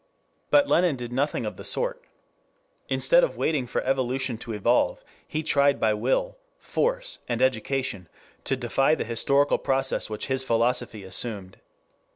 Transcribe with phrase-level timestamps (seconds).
[0.49, 2.01] But Lenin did nothing of the sort.
[2.89, 8.09] Instead of waiting for evolution to evolve, he tried by will, force, and education,
[8.45, 11.59] to defy the historical process which his philosophy assumed.